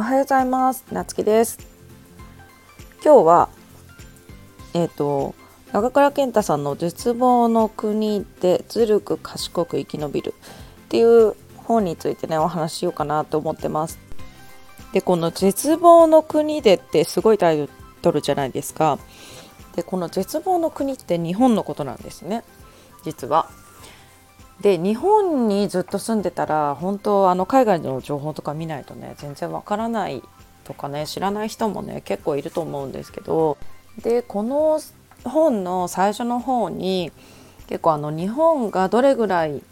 [0.00, 0.86] おはようございます。
[0.90, 1.58] なつきです。
[3.04, 3.50] 今日は
[4.72, 5.34] えっ、ー、と
[5.74, 10.32] 長倉健太さんの絶望の国でずるく賢く生き延びる
[10.84, 13.98] っていう本についてねお話ししようかなと思ってます。
[14.94, 17.68] でこの絶望の国でってすごいタイ
[18.00, 18.98] トルじゃないですか。
[19.76, 22.42] でこの絶望の国って日本のことなんですね。
[23.04, 23.50] 実は。
[24.60, 30.22] で日本にずっと住んでたら本当あの海外の情報とか見ないとね全然わからない
[30.64, 33.56] とかね知らない人もね結構いると思うんですけど
[34.02, 34.80] でこの
[35.24, 37.10] 本の最初の方に
[37.68, 39.62] 結構あの日本がどれぐらい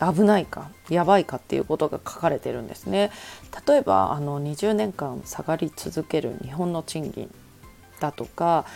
[0.00, 3.10] 危ないかやばいかっていうことが書かれてるんですね。
[3.66, 7.32] 例えばあの20年間下がり続ける日本の賃金
[8.00, 8.66] だとか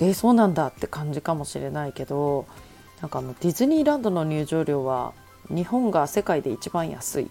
[0.00, 2.46] えそうなんだって感じかもしれないけど
[3.00, 5.12] なんかあのディズニーランドの入場料は
[5.48, 7.30] 日本が世界で一番安い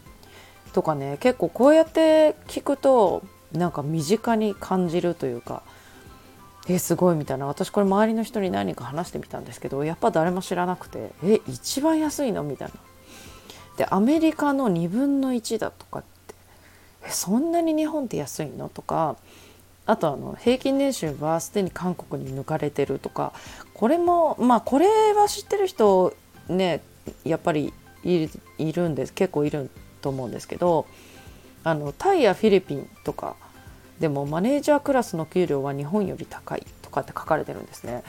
[0.74, 5.64] とかね結構こうやって聞くとなんか身近に感じるというか
[6.70, 12.74] えすごいみたいな私これ周りの人に何か話してみたんですけどやっぱ誰も知らなくてえ一番安いのみたいな。
[13.78, 16.36] でアメリカの2分の1だとかって
[17.06, 19.16] えそんなに日本って安いのとか
[19.88, 23.34] あとあの平均年収はすでに韓国に抜かれてるとか
[23.74, 26.14] これもまあこれは知ってる人
[26.50, 26.82] ね
[27.24, 28.28] やっぱりい
[28.74, 29.70] るんです結構いる
[30.02, 30.86] と思うんですけど
[31.64, 33.36] あのタイやフィリピンとか
[34.00, 38.04] でもマネージャークラスの給料は日本より高いとかって書かれてるんですね。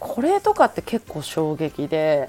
[0.00, 2.28] これとかって結構衝撃で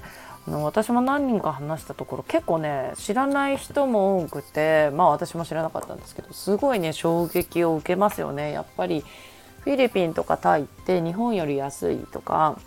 [0.49, 9.03] の私も何人か話したところ結構ね知らない人も多くてまあ私も知らなかったんですけどすごいね衝撃を受けますよねやっぱり
[9.61, 12.59] フィリピンとかタイって日本より安いとか、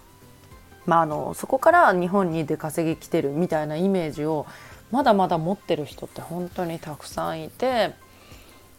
[0.87, 4.47] まあ、あのそこから日本に出稼ぎ来てるみたいなイメージを
[4.91, 7.95] まだまだ持ってる人って本当にたくさんいて、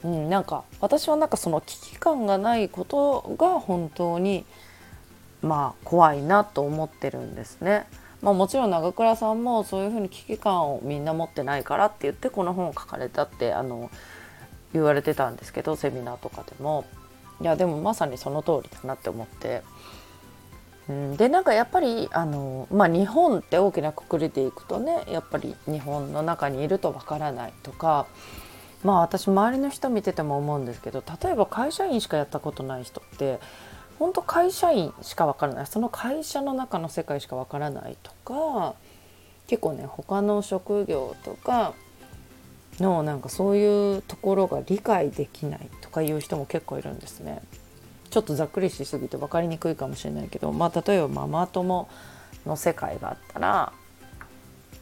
[0.04, 4.46] うん、なんか私はなんかその危機感がないことが本当に
[5.42, 7.86] まあ怖いなと思ってるんですね。
[8.23, 13.91] まあ、もちろん長倉さんもそういうふうに危機感をみんな持ってないからって言ってこの本を書かれたってあの
[14.72, 16.85] 言われてたんですけどセミナーとかでも
[17.41, 19.62] いやでもまさにその通りだなって思って。
[20.89, 28.06] うん、でなんかやっぱりあの、まあ、日本って大きなくくりでいくとねやっぱり日本の中にいるとわからないとか
[28.83, 33.39] まあ私周りの人見てても思うんですけど例えば会社員しかやったことない人って
[34.00, 38.76] 本当会社員しかわからないその会社の中の世界しかわからないとか
[39.48, 41.74] 結構ね他の職業とか
[42.80, 47.42] のなんかそういうところが理解できないとかいう人も結構いるんですね。
[48.09, 51.88] ちょっとざっくりしすぎて分かりにくいかもしれないけど、まあ、例えばママ友
[52.46, 53.74] の世界があったら、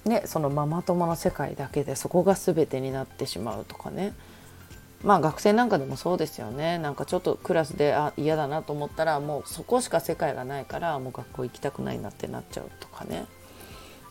[0.03, 4.13] ね、そのママ友の世界だけでそこが全てになってしまうとかね
[5.03, 13.25] まあ学生なんかでもそうですよねなんかちょっとクラスであ嫌だなと思ったらもうそこしか世界がないからもう学校行きたくないなってなっちゃうとかね、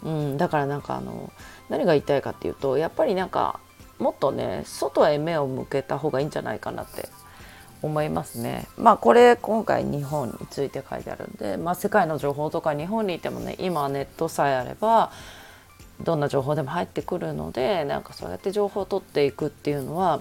[0.02, 1.32] うん、だからなんかあの
[1.68, 3.60] 何が言いたいかっていうとやっぱりなんか
[3.98, 7.08] もっとね外へ目を向けた方がいいんじゃないかなって
[7.82, 8.66] 思いますね。
[8.76, 15.12] まあこれ今回日本について書いてあるんで、まあ、世界の情報とか日本にいてもね今はネットさえあれば
[16.02, 20.20] どんな情報でも入ってくるのでなんかそうやって情報を取っていくっていうのは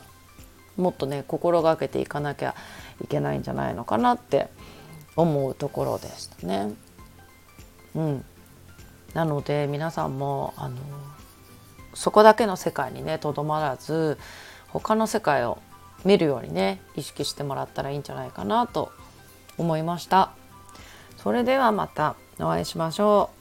[0.80, 2.56] もっとね心がけていかなきゃ
[3.04, 4.50] いけないんじゃないのかなって
[5.16, 6.74] 思うところでしたね。
[7.96, 8.26] うん、
[9.14, 10.78] なので皆さんもあの
[11.94, 14.18] そこだけの世界にねとどまらず
[14.68, 15.60] 他の世界を
[16.06, 18.92] 見るようにね意識してもらったらいいんじゃないかなと
[19.58, 20.32] 思いました。
[21.18, 23.39] それではまたお会いしましょう。